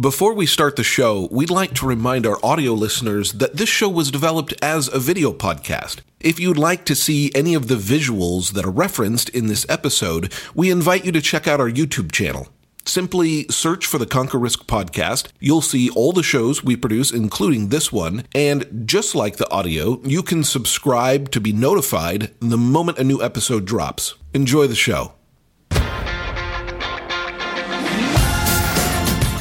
Before 0.00 0.32
we 0.32 0.46
start 0.46 0.76
the 0.76 0.84
show, 0.84 1.26
we'd 1.32 1.50
like 1.50 1.74
to 1.74 1.86
remind 1.86 2.24
our 2.24 2.38
audio 2.40 2.72
listeners 2.72 3.32
that 3.32 3.56
this 3.56 3.68
show 3.68 3.88
was 3.88 4.12
developed 4.12 4.54
as 4.62 4.86
a 4.86 5.00
video 5.00 5.32
podcast. 5.32 6.02
If 6.20 6.38
you'd 6.38 6.56
like 6.56 6.84
to 6.84 6.94
see 6.94 7.32
any 7.34 7.52
of 7.54 7.66
the 7.66 7.74
visuals 7.74 8.52
that 8.52 8.64
are 8.64 8.70
referenced 8.70 9.28
in 9.30 9.48
this 9.48 9.66
episode, 9.68 10.32
we 10.54 10.70
invite 10.70 11.04
you 11.04 11.10
to 11.10 11.20
check 11.20 11.48
out 11.48 11.58
our 11.58 11.68
YouTube 11.68 12.12
channel. 12.12 12.46
Simply 12.84 13.48
search 13.48 13.86
for 13.86 13.98
the 13.98 14.06
Conquer 14.06 14.38
Risk 14.38 14.66
podcast. 14.66 15.32
You'll 15.40 15.62
see 15.62 15.90
all 15.90 16.12
the 16.12 16.22
shows 16.22 16.62
we 16.62 16.76
produce, 16.76 17.10
including 17.10 17.70
this 17.70 17.90
one. 17.90 18.24
And 18.36 18.84
just 18.86 19.16
like 19.16 19.38
the 19.38 19.50
audio, 19.50 20.00
you 20.04 20.22
can 20.22 20.44
subscribe 20.44 21.32
to 21.32 21.40
be 21.40 21.52
notified 21.52 22.32
the 22.38 22.56
moment 22.56 22.98
a 22.98 23.04
new 23.04 23.20
episode 23.20 23.64
drops. 23.64 24.14
Enjoy 24.32 24.68
the 24.68 24.76
show. 24.76 25.17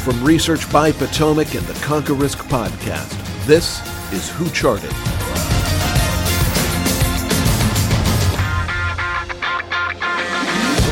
From 0.08 0.24
Research 0.24 0.72
by 0.72 0.94
Potomac 0.94 1.54
and 1.54 1.66
the 1.66 1.74
Conquer 1.84 2.14
Risk 2.14 2.38
podcast, 2.46 3.12
this 3.46 3.82
is 4.14 4.30
Who 4.30 4.50
Charted. 4.52 4.94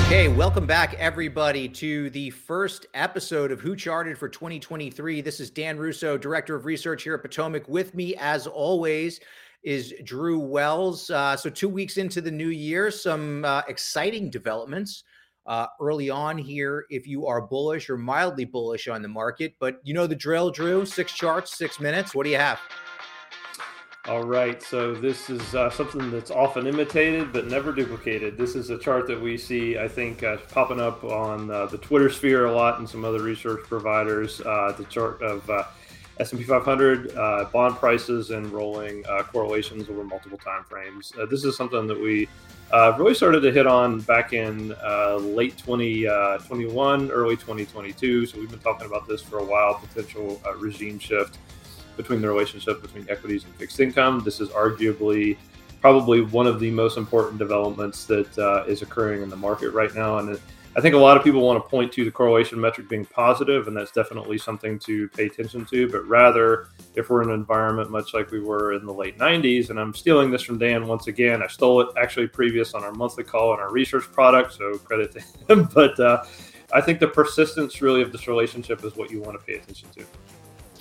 Okay, 0.07 0.27
welcome 0.27 0.67
back, 0.67 0.95
everybody, 0.95 1.69
to 1.69 2.09
the 2.09 2.29
first 2.31 2.87
episode 2.93 3.53
of 3.53 3.61
Who 3.61 3.73
Charted 3.73 4.17
for 4.17 4.27
2023. 4.27 5.21
This 5.21 5.39
is 5.39 5.49
Dan 5.49 5.77
Russo, 5.77 6.17
Director 6.17 6.53
of 6.53 6.65
Research 6.65 7.03
here 7.03 7.15
at 7.15 7.21
Potomac. 7.21 7.69
With 7.69 7.95
me, 7.95 8.15
as 8.17 8.47
always, 8.47 9.21
is 9.63 9.93
Drew 10.03 10.39
Wells. 10.39 11.09
Uh, 11.09 11.37
so, 11.37 11.49
two 11.49 11.69
weeks 11.69 11.95
into 11.95 12.19
the 12.19 12.31
new 12.31 12.49
year, 12.49 12.91
some 12.91 13.45
uh, 13.45 13.61
exciting 13.69 14.29
developments 14.29 15.05
uh, 15.45 15.67
early 15.79 16.09
on 16.09 16.37
here. 16.37 16.85
If 16.89 17.07
you 17.07 17.25
are 17.27 17.41
bullish 17.41 17.89
or 17.89 17.97
mildly 17.97 18.45
bullish 18.45 18.87
on 18.87 19.01
the 19.01 19.07
market, 19.07 19.55
but 19.59 19.79
you 19.83 19.93
know 19.93 20.07
the 20.07 20.15
drill, 20.15 20.51
Drew 20.51 20.85
six 20.85 21.13
charts, 21.13 21.57
six 21.57 21.79
minutes. 21.79 22.15
What 22.15 22.23
do 22.23 22.29
you 22.29 22.37
have? 22.37 22.59
All 24.07 24.23
right, 24.23 24.61
so 24.61 24.93
this 24.93 25.31
is 25.31 25.55
uh, 25.55 25.71
something 25.71 26.11
that's 26.11 26.29
often 26.29 26.67
imitated 26.67 27.33
but 27.33 27.47
never 27.47 27.71
duplicated. 27.71 28.37
This 28.37 28.55
is 28.55 28.69
a 28.69 28.77
chart 28.77 29.07
that 29.07 29.19
we 29.19 29.35
see, 29.35 29.79
I 29.79 29.87
think, 29.87 30.21
uh, 30.21 30.37
popping 30.51 30.79
up 30.79 31.03
on 31.03 31.49
uh, 31.49 31.65
the 31.65 31.79
Twitter 31.79 32.11
sphere 32.11 32.45
a 32.45 32.51
lot 32.53 32.77
and 32.77 32.87
some 32.87 33.03
other 33.03 33.23
research 33.23 33.61
providers. 33.63 34.41
Uh, 34.41 34.75
the 34.77 34.83
chart 34.85 35.23
of 35.23 35.49
uh, 35.49 35.63
S&P 36.19 36.43
500 36.43 37.15
uh, 37.15 37.45
bond 37.51 37.75
prices 37.75 38.31
and 38.31 38.47
rolling 38.51 39.05
uh, 39.07 39.23
correlations 39.23 39.89
over 39.89 40.03
multiple 40.03 40.37
time 40.37 40.63
frames. 40.63 41.11
Uh, 41.19 41.25
this 41.25 41.43
is 41.43 41.57
something 41.57 41.87
that 41.87 41.99
we 41.99 42.27
uh, 42.71 42.95
really 42.97 43.13
started 43.13 43.41
to 43.41 43.51
hit 43.51 43.67
on 43.67 43.99
back 44.01 44.33
in 44.33 44.69
late 45.35 45.57
2021, 45.57 47.11
early 47.11 47.35
2022. 47.35 48.25
So 48.25 48.39
we've 48.39 48.49
been 48.49 48.59
talking 48.59 48.87
about 48.87 49.07
this 49.07 49.21
for 49.21 49.39
a 49.39 49.43
while, 49.43 49.75
potential 49.75 50.41
regime 50.57 50.99
shift 50.99 51.37
between 51.97 52.21
the 52.21 52.27
relationship 52.27 52.81
between 52.81 53.05
equities 53.09 53.43
and 53.45 53.53
fixed 53.55 53.79
income. 53.79 54.21
This 54.23 54.39
is 54.39 54.49
arguably 54.49 55.37
probably 55.85 56.21
one 56.21 56.47
of 56.47 56.59
the 56.59 56.71
most 56.71 56.97
important 56.97 57.37
developments 57.37 58.05
that 58.05 58.35
uh, 58.39 58.63
is 58.67 58.81
occurring 58.81 59.21
in 59.21 59.29
the 59.29 59.35
market 59.35 59.69
right 59.69 59.93
now. 59.93 60.17
And 60.17 60.39
I 60.75 60.81
think 60.81 60.95
a 60.95 60.97
lot 60.97 61.15
of 61.15 61.23
people 61.23 61.41
want 61.41 61.63
to 61.63 61.69
point 61.69 61.91
to 61.91 62.03
the 62.03 62.09
correlation 62.09 62.59
metric 62.59 62.89
being 62.89 63.05
positive, 63.05 63.67
and 63.67 63.77
that's 63.77 63.91
definitely 63.91 64.39
something 64.39 64.79
to 64.79 65.07
pay 65.09 65.27
attention 65.27 65.63
to. 65.65 65.87
But 65.87 66.07
rather, 66.07 66.69
if 66.95 67.11
we're 67.11 67.21
in 67.21 67.29
an 67.29 67.35
environment 67.35 67.91
much 67.91 68.15
like 68.15 68.31
we 68.31 68.39
were 68.39 68.73
in 68.73 68.83
the 68.83 68.91
late 68.91 69.19
90s, 69.19 69.69
and 69.69 69.79
I'm 69.79 69.93
stealing 69.93 70.31
this 70.31 70.41
from 70.41 70.57
Dan 70.57 70.87
once 70.87 71.05
again, 71.05 71.43
I 71.43 71.47
stole 71.47 71.81
it 71.81 71.89
actually 72.01 72.29
previous 72.29 72.73
on 72.73 72.83
our 72.83 72.91
monthly 72.91 73.23
call 73.23 73.51
on 73.51 73.59
our 73.59 73.71
research 73.71 74.05
product, 74.11 74.53
so 74.53 74.79
credit 74.79 75.11
to 75.11 75.19
him. 75.53 75.69
but 75.75 75.99
uh, 75.99 76.23
I 76.73 76.81
think 76.81 76.99
the 76.99 77.09
persistence 77.09 77.79
really 77.79 78.01
of 78.01 78.11
this 78.11 78.27
relationship 78.27 78.83
is 78.83 78.95
what 78.95 79.11
you 79.11 79.21
want 79.21 79.39
to 79.39 79.45
pay 79.45 79.59
attention 79.59 79.89
to. 79.97 80.05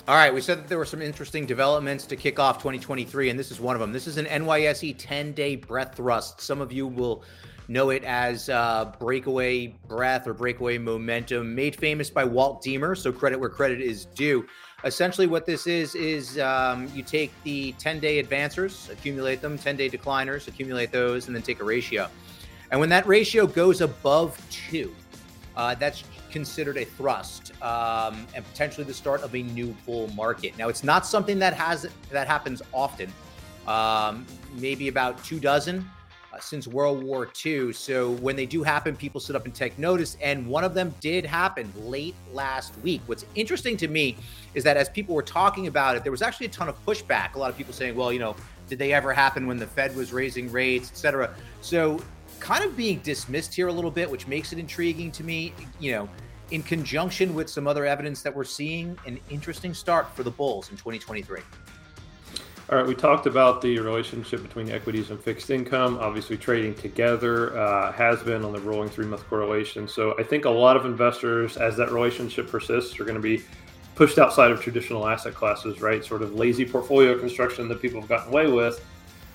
All 0.07 0.17
right, 0.17 0.35
we 0.35 0.43
said 0.43 0.59
that 0.59 0.69
there 0.69 0.77
were 0.77 0.85
some 0.85 1.01
interesting 1.01 1.47
developments 1.47 2.05
to 2.05 2.17
kick 2.17 2.39
off 2.39 2.59
2023, 2.59 3.31
and 3.31 3.39
this 3.39 3.51
is 3.51 3.59
one 3.59 3.75
of 3.75 3.81
them. 3.81 3.91
This 3.91 4.07
is 4.07 4.19
an 4.19 4.27
NYSE 4.27 4.97
10 4.99 5.33
day 5.33 5.57
breadth 5.57 5.97
thrust. 5.97 6.43
Some 6.43 6.61
of 6.61 6.71
you 6.71 6.87
will 6.87 7.25
know 7.69 7.89
it 7.89 8.05
as 8.05 8.51
uh, 8.51 8.93
breakaway 9.01 9.69
breadth 9.89 10.27
or 10.27 10.35
breakaway 10.35 10.77
momentum, 10.77 11.55
made 11.55 11.75
famous 11.75 12.11
by 12.11 12.23
Walt 12.23 12.61
Deemer. 12.61 12.95
So, 12.95 13.13
credit 13.13 13.41
where 13.41 13.49
credit 13.49 13.81
is 13.81 14.05
due. 14.05 14.47
Essentially, 14.85 15.27
what 15.27 15.47
this 15.47 15.67
is 15.67 15.95
is 15.95 16.39
um, 16.39 16.87
you 16.95 17.03
take 17.03 17.33
the 17.43 17.73
10 17.79 17.99
day 17.99 18.23
advancers, 18.23 18.91
accumulate 18.91 19.41
them, 19.41 19.57
10 19.57 19.75
day 19.75 19.89
decliners, 19.89 20.49
accumulate 20.49 20.93
those, 20.93 21.29
and 21.29 21.35
then 21.35 21.43
take 21.43 21.61
a 21.61 21.65
ratio. 21.65 22.11
And 22.71 22.79
when 22.79 22.91
that 22.91 23.07
ratio 23.07 23.47
goes 23.47 23.81
above 23.81 24.39
two, 24.51 24.95
uh, 25.57 25.75
that's 25.75 26.05
considered 26.31 26.77
a 26.77 26.85
thrust 26.85 27.53
um, 27.63 28.27
and 28.35 28.45
potentially 28.45 28.85
the 28.85 28.95
start 28.95 29.23
of 29.23 29.35
a 29.35 29.43
new 29.43 29.75
bull 29.87 30.09
market. 30.09 30.57
Now, 30.59 30.69
it's 30.69 30.85
not 30.85 31.07
something 31.07 31.39
that 31.39 31.55
has 31.55 31.87
that 32.11 32.27
happens 32.27 32.63
often. 32.73 33.13
Um, 33.67 34.27
maybe 34.57 34.89
about 34.89 35.23
two 35.25 35.41
dozen 35.41 35.89
uh, 36.35 36.41
since 36.41 36.67
World 36.67 37.03
War 37.03 37.31
II. 37.45 37.73
So 37.73 38.11
when 38.13 38.37
they 38.37 38.47
do 38.47 38.63
happen, 38.63 38.97
people 38.97 39.21
sit 39.21 39.37
up 39.37 39.45
and 39.45 39.55
take 39.55 39.79
notice. 39.79 40.17
And 40.21 40.47
one 40.47 40.65
of 40.65 40.75
them 40.75 40.95
did 41.01 41.25
happen 41.25 41.73
late 41.77 42.15
last 42.33 42.77
week. 42.81 43.01
What's 43.07 43.25
interesting 43.35 43.77
to 43.79 43.89
me 43.89 44.17
is 44.55 44.65
that 44.65 44.77
as 44.77 44.89
people 44.89 45.15
were 45.15 45.23
talking 45.23 45.67
about 45.67 45.97
it, 45.97 46.03
there 46.03 46.13
was 46.13 46.23
actually 46.23 46.47
a 46.47 46.51
ton 46.51 46.69
of 46.69 46.85
pushback. 46.85 47.37
A 47.37 47.39
lot 47.39 47.51
of 47.51 47.57
people 47.57 47.73
saying, 47.73 47.95
"Well, 47.95 48.13
you 48.13 48.19
know, 48.19 48.37
did 48.69 48.79
they 48.79 48.93
ever 48.93 49.13
happen 49.13 49.47
when 49.47 49.59
the 49.59 49.67
Fed 49.67 49.95
was 49.95 50.13
raising 50.13 50.51
rates, 50.51 50.91
et 50.91 50.97
cetera?" 50.97 51.35
So 51.61 52.03
kind 52.45 52.63
of 52.63 52.77
being 52.77 52.99
dismissed 52.99 53.55
here 53.55 53.69
a 53.69 53.73
little 53.73 53.91
bit, 53.91 54.09
which 54.09 54.27
makes 54.27 54.53
it 54.53 54.59
intriguing 54.59 55.11
to 55.11 55.25
me. 55.25 55.55
You 55.81 55.93
know, 55.93 56.09
in 56.51 56.63
conjunction 56.63 57.35
with 57.35 57.49
some 57.49 57.67
other 57.67 57.87
evidence 57.87 58.21
that 58.21 58.37
we're 58.37 58.45
seeing 58.45 58.99
an 59.07 59.19
interesting 59.31 59.73
start 59.73 60.15
for 60.15 60.25
the 60.25 60.31
Bulls 60.31 60.71
in 60.71 60.77
2023. 60.77 61.41
All 62.71 62.79
right, 62.79 62.87
we 62.87 62.95
talked 62.95 63.27
about 63.27 63.63
the 63.63 63.79
relationship 63.79 64.43
between 64.43 64.71
equities 64.71 65.11
and 65.11 65.19
fixed 65.19 65.51
income. 65.51 65.99
Obviously, 66.01 66.37
trading 66.37 66.75
together 66.75 67.59
uh, 67.59 67.93
has 67.93 68.23
been 68.23 68.45
on 68.45 68.53
the 68.53 68.61
rolling 68.61 68.91
three 68.91 69.07
month 69.07 69.27
correlation. 69.27 69.89
So, 69.89 70.15
I 70.19 70.23
think 70.23 70.45
a 70.45 70.51
lot 70.51 70.77
of 70.77 70.85
investors, 70.85 71.57
as 71.57 71.79
that 71.79 71.93
relationship 71.93 72.51
persists, 72.51 73.01
are 73.01 73.05
going 73.05 73.17
to 73.17 73.23
be 73.23 73.43
pushed 73.95 74.19
outside 74.19 74.51
of 74.51 74.61
traditional 74.61 75.09
asset 75.09 75.35
classes, 75.35 75.81
right? 75.81 76.05
Sort 76.05 76.21
of 76.21 76.35
lazy 76.35 76.67
portfolio 76.67 77.19
construction 77.19 77.69
that 77.69 77.81
people 77.81 78.01
have 78.01 78.09
gotten 78.09 78.29
away 78.29 78.49
with 78.49 78.85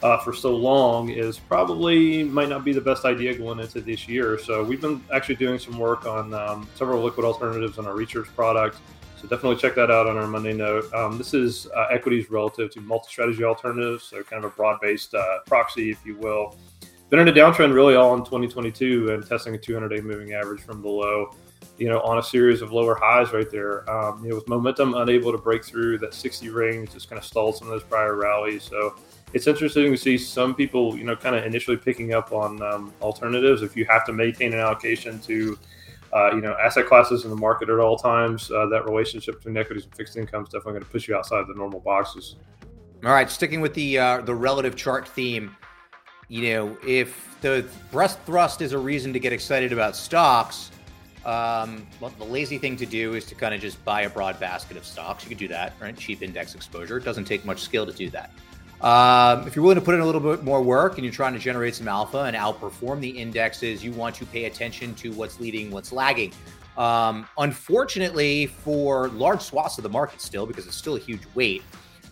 uh, 0.01 0.17
for 0.19 0.33
so 0.33 0.55
long 0.55 1.09
is 1.09 1.37
probably 1.37 2.23
might 2.23 2.49
not 2.49 2.63
be 2.63 2.71
the 2.71 2.81
best 2.81 3.05
idea 3.05 3.37
going 3.37 3.59
into 3.59 3.81
this 3.81 4.07
year. 4.07 4.39
So 4.39 4.63
we've 4.63 4.81
been 4.81 5.03
actually 5.13 5.35
doing 5.35 5.59
some 5.59 5.77
work 5.77 6.05
on 6.05 6.33
um, 6.33 6.67
several 6.75 7.03
liquid 7.03 7.25
alternatives 7.25 7.77
on 7.77 7.85
our 7.85 7.95
research 7.95 8.27
product. 8.35 8.77
So 9.17 9.27
definitely 9.27 9.57
check 9.57 9.75
that 9.75 9.91
out 9.91 10.07
on 10.07 10.17
our 10.17 10.27
Monday 10.27 10.53
note. 10.53 10.91
Um, 10.93 11.17
this 11.17 11.33
is 11.33 11.67
uh, 11.75 11.87
equities 11.91 12.31
relative 12.31 12.71
to 12.71 12.81
multi-strategy 12.81 13.43
alternatives, 13.43 14.05
so 14.05 14.23
kind 14.23 14.45
of 14.45 14.53
a 14.53 14.55
broad-based 14.55 15.13
uh, 15.13 15.39
proxy, 15.45 15.91
if 15.91 16.05
you 16.05 16.15
will. 16.15 16.55
Been 17.09 17.19
in 17.19 17.27
a 17.27 17.33
downtrend 17.33 17.73
really 17.73 17.95
all 17.95 18.15
in 18.15 18.21
2022 18.21 19.11
and 19.11 19.27
testing 19.27 19.55
a 19.55 19.57
200-day 19.57 19.99
moving 20.01 20.33
average 20.33 20.61
from 20.61 20.81
below 20.81 21.33
you 21.79 21.87
know, 21.87 22.01
on 22.01 22.17
a 22.17 22.23
series 22.23 22.61
of 22.61 22.71
lower 22.71 22.95
highs 22.95 23.31
right 23.31 23.49
there. 23.49 23.89
Um, 23.89 24.23
you 24.23 24.29
know, 24.29 24.35
with 24.35 24.47
momentum 24.47 24.93
unable 24.95 25.31
to 25.31 25.37
break 25.37 25.63
through 25.63 25.97
that 25.99 26.13
60 26.13 26.49
range, 26.49 26.91
just 26.91 27.09
kind 27.09 27.17
of 27.17 27.25
stalled 27.25 27.55
some 27.55 27.67
of 27.67 27.73
those 27.73 27.83
prior 27.83 28.15
rallies. 28.15 28.63
So 28.63 28.95
it's 29.33 29.47
interesting 29.47 29.91
to 29.91 29.97
see 29.97 30.17
some 30.17 30.55
people, 30.55 30.97
you 30.97 31.03
know, 31.03 31.15
kind 31.15 31.35
of 31.35 31.45
initially 31.45 31.77
picking 31.77 32.13
up 32.13 32.31
on 32.31 32.61
um, 32.61 32.93
alternatives. 33.01 33.61
If 33.61 33.75
you 33.75 33.85
have 33.85 34.05
to 34.05 34.13
maintain 34.13 34.53
an 34.53 34.59
allocation 34.59 35.19
to, 35.21 35.57
uh, 36.13 36.31
you 36.33 36.41
know, 36.41 36.55
asset 36.59 36.87
classes 36.87 37.23
in 37.23 37.29
the 37.29 37.35
market 37.35 37.69
at 37.69 37.79
all 37.79 37.97
times, 37.97 38.51
uh, 38.51 38.65
that 38.67 38.85
relationship 38.85 39.35
between 39.35 39.57
equities 39.57 39.85
and 39.85 39.95
fixed 39.95 40.17
income 40.17 40.43
is 40.43 40.49
definitely 40.49 40.73
going 40.73 40.83
to 40.83 40.89
push 40.89 41.07
you 41.07 41.15
outside 41.15 41.45
the 41.47 41.53
normal 41.53 41.79
boxes. 41.79 42.37
All 43.03 43.11
right, 43.11 43.29
sticking 43.29 43.61
with 43.61 43.73
the 43.75 43.97
uh, 43.97 44.21
the 44.21 44.35
relative 44.35 44.75
chart 44.75 45.07
theme, 45.07 45.55
you 46.27 46.49
know, 46.49 46.77
if 46.85 47.37
the 47.41 47.65
breadth 47.91 48.19
thrust 48.25 48.61
is 48.61 48.73
a 48.73 48.77
reason 48.77 49.13
to 49.13 49.19
get 49.19 49.31
excited 49.31 49.71
about 49.71 49.95
stocks, 49.95 50.71
um, 51.23 51.85
well, 52.01 52.11
the 52.17 52.25
lazy 52.25 52.57
thing 52.57 52.75
to 52.77 52.85
do 52.85 53.13
is 53.13 53.25
to 53.25 53.35
kind 53.35 53.53
of 53.53 53.61
just 53.61 53.83
buy 53.85 54.01
a 54.01 54.09
broad 54.09 54.39
basket 54.39 54.75
of 54.75 54.85
stocks. 54.85 55.23
You 55.23 55.29
can 55.29 55.37
do 55.37 55.47
that, 55.49 55.73
right? 55.79 55.95
Cheap 55.95 56.23
index 56.23 56.55
exposure. 56.55 56.97
It 56.97 57.05
doesn't 57.05 57.25
take 57.25 57.45
much 57.45 57.61
skill 57.61 57.85
to 57.85 57.93
do 57.93 58.09
that. 58.09 58.31
Um, 58.81 59.45
if 59.45 59.55
you're 59.55 59.63
willing 59.63 59.75
to 59.75 59.83
put 59.83 59.93
in 59.93 59.99
a 59.99 60.05
little 60.05 60.21
bit 60.21 60.43
more 60.43 60.61
work 60.61 60.95
and 60.95 61.03
you're 61.03 61.13
trying 61.13 61.33
to 61.33 61.39
generate 61.39 61.75
some 61.75 61.87
alpha 61.89 62.19
and 62.19 62.35
outperform 62.35 63.01
the 63.01 63.09
indexes, 63.09 63.83
you 63.83 63.91
want 63.91 64.15
to 64.15 64.25
pay 64.25 64.45
attention 64.45 64.95
to 64.95 65.11
what's 65.11 65.39
leading, 65.39 65.69
what's 65.69 65.91
lagging. 65.91 66.31
Um, 66.77 67.27
unfortunately, 67.37 68.45
for 68.45 69.09
large 69.09 69.41
swaths 69.41 69.77
of 69.77 69.83
the 69.83 69.89
market 69.89 70.21
still, 70.21 70.45
because 70.45 70.65
it's 70.65 70.77
still 70.77 70.95
a 70.95 70.99
huge 70.99 71.23
weight, 71.35 71.61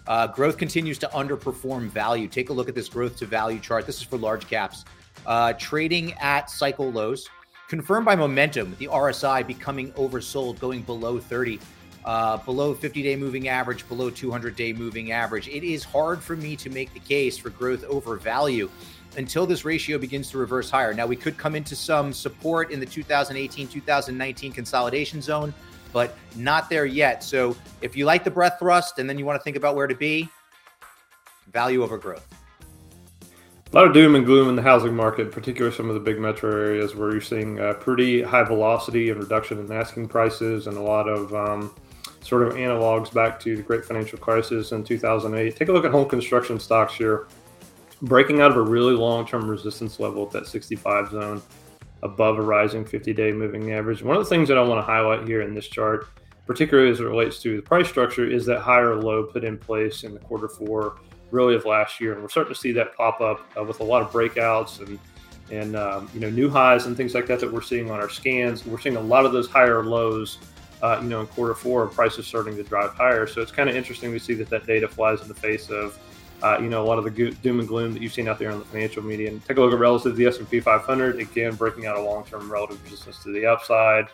uh, 0.07 0.27
growth 0.27 0.57
continues 0.57 0.97
to 0.97 1.07
underperform 1.07 1.87
value. 1.87 2.27
Take 2.27 2.49
a 2.49 2.53
look 2.53 2.67
at 2.67 2.75
this 2.75 2.89
growth 2.89 3.15
to 3.17 3.25
value 3.25 3.59
chart. 3.59 3.85
This 3.85 3.97
is 3.97 4.03
for 4.03 4.17
large 4.17 4.45
caps. 4.47 4.83
Uh, 5.25 5.53
trading 5.53 6.13
at 6.15 6.49
cycle 6.49 6.91
lows, 6.91 7.29
confirmed 7.69 8.05
by 8.05 8.15
momentum, 8.15 8.75
the 8.77 8.87
RSI 8.87 9.47
becoming 9.47 9.93
oversold, 9.93 10.59
going 10.59 10.81
below 10.81 11.17
30 11.17 11.59
uh, 12.07 12.37
below 12.37 12.73
50 12.73 13.03
day 13.03 13.17
moving 13.17 13.49
average, 13.49 13.87
below 13.89 14.09
200 14.09 14.55
day 14.55 14.71
moving 14.71 15.11
average. 15.11 15.49
It 15.49 15.63
is 15.63 15.83
hard 15.83 16.23
for 16.23 16.37
me 16.37 16.55
to 16.55 16.69
make 16.69 16.93
the 16.93 17.01
case 17.01 17.37
for 17.37 17.49
growth 17.49 17.83
over 17.83 18.15
value 18.15 18.69
until 19.17 19.45
this 19.45 19.65
ratio 19.65 19.97
begins 19.97 20.31
to 20.31 20.37
reverse 20.37 20.69
higher. 20.69 20.93
Now, 20.93 21.05
we 21.05 21.17
could 21.17 21.37
come 21.37 21.53
into 21.53 21.75
some 21.75 22.13
support 22.13 22.71
in 22.71 22.79
the 22.79 22.85
2018 22.85 23.67
2019 23.67 24.51
consolidation 24.53 25.21
zone. 25.21 25.53
but 25.93 26.15
not 26.35 26.69
there 26.69 26.85
yet. 26.85 27.23
So 27.23 27.55
if 27.81 27.95
you 27.95 28.05
like 28.05 28.23
the 28.23 28.29
breadth 28.29 28.59
thrust 28.59 28.99
and 28.99 29.09
then 29.09 29.17
you 29.17 29.25
want 29.25 29.39
to 29.39 29.43
think 29.43 29.55
about 29.55 29.75
where 29.75 29.87
to 29.87 29.95
be, 29.95 30.29
value 31.51 31.81
over 31.81 31.97
growth. 31.97 32.27
A 33.71 33.75
lot 33.75 33.85
of 33.85 33.93
doom 33.93 34.15
and 34.15 34.25
gloom 34.25 34.49
in 34.49 34.55
the 34.55 34.61
housing 34.61 34.95
market, 34.95 35.31
particularly 35.31 35.75
some 35.75 35.87
of 35.89 35.93
the 35.93 36.01
big 36.01 36.19
metro 36.19 36.51
areas 36.51 36.95
where 36.95 37.11
you're 37.11 37.21
seeing 37.21 37.59
uh, 37.59 37.73
pretty 37.75 38.21
high 38.21 38.43
velocity 38.43 39.09
and 39.09 39.19
reduction 39.19 39.59
in 39.59 39.71
asking 39.71 40.07
prices 40.07 40.67
and 40.67 40.77
a 40.77 40.81
lot 40.81 41.07
of 41.09 41.33
um, 41.33 41.73
sort 42.27 42.43
of 42.43 42.53
analogs 42.55 43.13
back 43.13 43.39
to 43.39 43.55
the 43.55 43.63
great 43.63 43.85
financial 43.85 44.17
crisis 44.17 44.73
in 44.73 44.83
2008. 44.83 45.55
Take 45.55 45.69
a 45.69 45.71
look 45.71 45.85
at 45.85 45.91
home 45.91 46.09
construction 46.09 46.59
stocks 46.59 46.93
here, 46.93 47.27
breaking 48.01 48.41
out 48.41 48.51
of 48.51 48.57
a 48.57 48.61
really 48.61 48.93
long 48.93 49.25
term 49.25 49.47
resistance 49.47 49.99
level 49.99 50.25
at 50.25 50.31
that 50.31 50.47
65 50.47 51.11
zone 51.11 51.41
above 52.03 52.37
a 52.37 52.41
rising 52.41 52.83
50 52.85 53.13
day 53.13 53.31
moving 53.31 53.71
average. 53.71 54.03
One 54.03 54.17
of 54.17 54.23
the 54.23 54.29
things 54.29 54.49
that 54.49 54.57
I 54.57 54.61
want 54.61 54.79
to 54.79 54.85
highlight 54.85 55.25
here 55.25 55.41
in 55.41 55.53
this 55.53 55.67
chart, 55.67 56.07
particularly 56.45 56.91
as 56.91 56.99
it 56.99 57.05
relates 57.05 57.41
to 57.43 57.55
the 57.55 57.61
price 57.61 57.87
structure, 57.87 58.29
is 58.29 58.45
that 58.47 58.59
higher 58.59 58.95
low 58.95 59.23
put 59.23 59.45
in 59.45 59.57
place 59.57 60.03
in 60.03 60.13
the 60.13 60.19
quarter 60.19 60.49
four 60.49 60.99
really 61.31 61.55
of 61.55 61.65
last 61.65 62.01
year. 62.01 62.13
And 62.13 62.21
we're 62.21 62.29
starting 62.29 62.53
to 62.53 62.59
see 62.59 62.73
that 62.73 62.93
pop 62.95 63.21
up 63.21 63.39
uh, 63.57 63.63
with 63.63 63.79
a 63.79 63.83
lot 63.83 64.01
of 64.01 64.11
breakouts 64.11 64.85
and 64.85 64.99
and 65.49 65.77
um, 65.77 66.09
you 66.13 66.19
know 66.19 66.29
new 66.29 66.49
highs 66.49 66.87
and 66.87 66.97
things 66.97 67.13
like 67.13 67.25
that 67.27 67.39
that 67.39 67.51
we're 67.51 67.61
seeing 67.61 67.89
on 67.89 68.01
our 68.01 68.09
scans. 68.09 68.65
We're 68.65 68.79
seeing 68.79 68.97
a 68.97 69.01
lot 69.01 69.25
of 69.25 69.31
those 69.31 69.47
higher 69.49 69.81
lows, 69.81 70.39
uh, 70.81 70.99
you 71.01 71.09
know, 71.09 71.21
in 71.21 71.27
quarter 71.27 71.53
four, 71.53 71.87
prices 71.87 72.27
starting 72.27 72.55
to 72.55 72.63
drive 72.63 72.91
higher. 72.91 73.27
So 73.27 73.41
it's 73.41 73.51
kind 73.51 73.69
of 73.69 73.75
interesting 73.75 74.11
to 74.13 74.19
see 74.19 74.33
that 74.35 74.49
that 74.49 74.65
data 74.65 74.87
flies 74.87 75.21
in 75.21 75.27
the 75.27 75.35
face 75.35 75.69
of. 75.69 75.97
Uh, 76.43 76.55
you 76.61 76.69
know 76.69 76.83
a 76.83 76.85
lot 76.85 76.99
of 76.99 77.03
the 77.03 77.31
doom 77.41 77.59
and 77.59 77.67
gloom 77.67 77.93
that 77.93 77.99
you've 77.99 78.13
seen 78.13 78.27
out 78.27 78.37
there 78.37 78.51
on 78.51 78.59
the 78.59 78.65
financial 78.65 79.01
media. 79.01 79.27
And 79.27 79.43
take 79.43 79.57
a 79.57 79.59
look 79.59 79.73
at 79.73 79.79
relative 79.79 80.11
to 80.11 80.15
the 80.15 80.27
S&P 80.27 80.59
500. 80.59 81.19
Again, 81.19 81.55
breaking 81.55 81.87
out 81.87 81.97
a 81.97 81.99
long-term 81.99 82.51
relative 82.51 82.79
resistance 82.83 83.23
to 83.23 83.33
the 83.33 83.47
upside, 83.47 84.05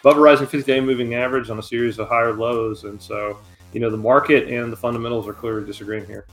above 0.00 0.16
a 0.16 0.20
rising 0.20 0.46
50-day 0.46 0.80
moving 0.80 1.12
average 1.12 1.50
on 1.50 1.58
a 1.58 1.62
series 1.62 1.98
of 1.98 2.08
higher 2.08 2.32
lows. 2.32 2.84
And 2.84 2.98
so, 3.02 3.38
you 3.74 3.80
know, 3.80 3.90
the 3.90 3.98
market 3.98 4.48
and 4.48 4.72
the 4.72 4.78
fundamentals 4.78 5.28
are 5.28 5.34
clearly 5.34 5.66
disagreeing 5.66 6.06
here. 6.06 6.24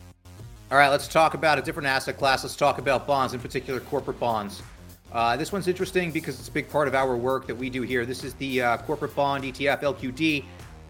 All 0.71 0.77
right, 0.77 0.89
let's 0.89 1.07
talk 1.07 1.35
about 1.35 1.59
a 1.59 1.61
different 1.61 1.87
asset 1.87 2.17
class. 2.17 2.43
Let's 2.43 2.55
talk 2.55 2.79
about 2.79 3.05
bonds, 3.05 3.33
in 3.33 3.39
particular 3.39 3.79
corporate 3.81 4.19
bonds. 4.19 4.63
Uh, 5.11 5.37
this 5.37 5.51
one's 5.51 5.67
interesting 5.67 6.11
because 6.11 6.39
it's 6.39 6.49
a 6.49 6.51
big 6.51 6.69
part 6.69 6.87
of 6.87 6.95
our 6.95 7.15
work 7.15 7.47
that 7.47 7.55
we 7.55 7.69
do 7.69 7.81
here. 7.83 8.05
This 8.05 8.23
is 8.23 8.33
the 8.35 8.61
uh, 8.61 8.77
corporate 8.79 9.15
bond 9.15 9.43
ETF 9.43 9.81
LQD. 9.81 10.43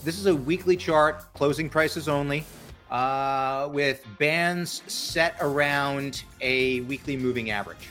This 0.03 0.17
is 0.17 0.25
a 0.25 0.35
weekly 0.35 0.77
chart, 0.77 1.31
closing 1.33 1.69
prices 1.69 2.07
only, 2.07 2.43
uh, 2.89 3.69
with 3.71 4.05
bands 4.17 4.81
set 4.87 5.35
around 5.41 6.23
a 6.41 6.81
weekly 6.81 7.17
moving 7.17 7.51
average. 7.51 7.89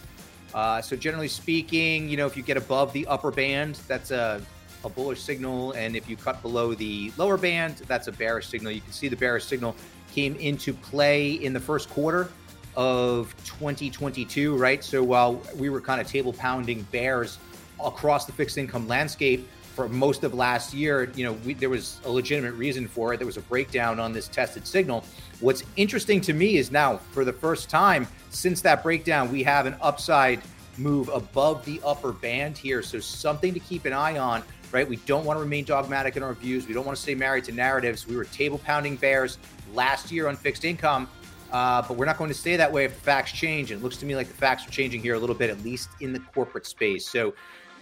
Uh, 0.55 0.81
so 0.81 0.97
generally 0.97 1.29
speaking, 1.29 2.09
you 2.09 2.17
know, 2.17 2.27
if 2.27 2.37
you 2.37 2.43
get 2.43 2.57
above 2.57 2.93
the 2.93 3.07
upper 3.07 3.31
band, 3.31 3.77
that's 3.89 4.11
a, 4.11 4.41
a 4.85 4.89
bullish 4.89 5.21
signal, 5.21 5.73
and 5.73 5.97
if 5.97 6.09
you 6.09 6.17
cut 6.17 6.41
below 6.43 6.75
the 6.75 7.13
lower 7.17 7.37
band, 7.37 7.79
that's 7.89 8.07
a 8.07 8.13
bearish 8.13 8.47
signal. 8.47 8.73
You 8.73 8.81
can 8.81 8.93
see 8.93 9.09
the 9.09 9.17
bearish 9.17 9.45
signal 9.45 9.75
came 10.13 10.37
into 10.37 10.73
play 10.73 11.33
in 11.33 11.53
the 11.53 11.61
first 11.61 11.91
quarter 11.91 12.29
of 12.77 13.35
2022, 13.45 14.57
right? 14.57 14.83
So 14.83 15.03
while 15.03 15.41
we 15.57 15.69
were 15.69 15.81
kind 15.81 16.01
of 16.01 16.07
table 16.07 16.33
pounding 16.33 16.83
bears 16.93 17.39
across 17.85 18.25
the 18.25 18.33
fixed 18.33 18.59
income 18.59 18.89
landscape 18.89 19.49
for 19.75 19.89
most 19.89 20.23
of 20.23 20.35
last 20.35 20.73
year, 20.73 21.11
you 21.17 21.25
know, 21.25 21.33
we, 21.45 21.55
there 21.55 21.71
was 21.71 22.01
a 22.05 22.11
legitimate 22.11 22.53
reason 22.53 22.87
for 22.87 23.13
it. 23.13 23.19
There 23.19 23.27
was 23.27 23.37
a 23.37 23.43
breakdown 23.43 23.99
on 23.99 24.13
this 24.13 24.29
tested 24.29 24.67
signal. 24.67 25.05
What's 25.41 25.65
interesting 25.77 26.21
to 26.23 26.33
me 26.33 26.57
is 26.57 26.71
now, 26.71 26.99
for 27.13 27.25
the 27.25 27.33
first 27.33 27.69
time 27.69 28.07
since 28.31 28.61
that 28.63 28.83
breakdown, 28.83 29.33
we 29.33 29.43
have 29.43 29.67
an 29.67 29.77
upside 29.81 30.41
move 30.77 31.09
above 31.09 31.65
the 31.65 31.81
upper 31.85 32.13
band 32.13 32.57
here. 32.57 32.83
So 32.83 33.01
something 33.01 33.53
to 33.55 33.61
keep 33.61 33.85
an 33.85 33.93
eye 33.93 34.19
on 34.19 34.43
right? 34.75 34.89
We 34.89 34.97
don't 34.97 35.25
want 35.25 35.37
to 35.37 35.41
remain 35.41 35.65
dogmatic 35.65 36.17
in 36.17 36.25
our 36.25 36.35
views. 36.35 36.67
We 36.67 36.75
don't 36.75 36.85
want 36.85 36.97
to 36.97 37.03
stay 37.03 37.15
married 37.15 37.45
to 37.45 37.53
narratives. 37.53 38.09
We 38.09 38.17
were 38.17 38.25
table 38.25 38.59
pounding 38.59 38.97
bears 38.97 39.39
last 39.73 40.11
year 40.11 40.27
on 40.27 40.35
fixed 40.35 40.65
income. 40.65 41.09
Uh, 41.53 41.83
but 41.87 41.97
we're 41.97 42.07
not 42.07 42.19
going 42.19 42.31
to 42.31 42.35
stay 42.35 42.57
that 42.57 42.73
way 42.73 42.85
if 42.85 42.95
the 42.95 43.01
facts 43.01 43.33
change. 43.33 43.71
And 43.71 43.81
it 43.81 43.85
looks 43.85 43.97
to 43.99 44.07
me 44.07 44.17
like 44.17 44.29
the 44.29 44.35
facts 44.35 44.67
are 44.67 44.71
changing 44.71 45.01
here 45.01 45.15
a 45.15 45.19
little 45.19 45.37
bit, 45.37 45.51
at 45.51 45.63
least 45.63 45.89
in 46.01 46.13
the 46.13 46.19
corporate 46.19 46.67
space. 46.67 47.09
So 47.09 47.35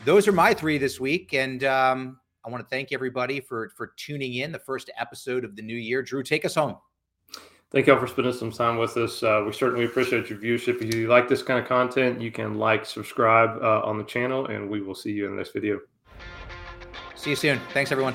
those 0.05 0.29
are 0.29 0.33
my 0.33 0.53
three 0.53 0.79
this 0.79 1.01
week. 1.01 1.33
And 1.33 1.65
um, 1.65 2.19
I 2.45 2.51
want 2.51 2.63
to 2.63 2.69
thank 2.69 2.93
everybody 2.93 3.41
for 3.41 3.71
for 3.71 3.93
tuning 3.97 4.35
in 4.35 4.53
the 4.53 4.59
first 4.59 4.91
episode 4.99 5.45
of 5.45 5.57
the 5.57 5.63
new 5.63 5.77
year. 5.77 6.03
Drew, 6.03 6.23
take 6.23 6.45
us 6.45 6.55
home. 6.55 6.77
Thank 7.71 7.87
y'all 7.87 7.99
for 7.99 8.07
spending 8.07 8.35
some 8.35 8.53
time 8.53 8.77
with 8.77 8.99
us. 8.99 9.23
Uh, 9.23 9.43
we 9.47 9.53
certainly 9.55 9.87
appreciate 9.87 10.29
your 10.29 10.39
viewership. 10.39 10.83
If 10.83 10.95
you 10.95 11.09
like 11.09 11.27
this 11.27 11.43
kind 11.43 11.59
of 11.59 11.67
content, 11.67 12.21
you 12.21 12.31
can 12.31 12.59
like, 12.59 12.85
subscribe 12.85 13.63
uh, 13.63 13.81
on 13.83 13.97
the 13.97 14.05
channel, 14.05 14.45
and 14.49 14.69
we 14.69 14.83
will 14.83 14.95
see 14.95 15.11
you 15.11 15.25
in 15.25 15.31
the 15.31 15.39
next 15.39 15.55
video. 15.55 15.81
See 17.15 17.31
you 17.31 17.37
soon. 17.37 17.59
Thanks, 17.73 17.91
everyone. 17.91 18.15